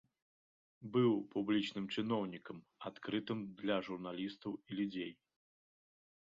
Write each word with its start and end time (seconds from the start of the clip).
Быў 0.95 1.13
публічным 1.35 1.85
чыноўнікам, 1.95 2.57
адкрытым 2.93 3.39
для 3.63 3.77
журналістаў 3.91 4.51
і 4.59 4.71
людзей. 4.81 5.11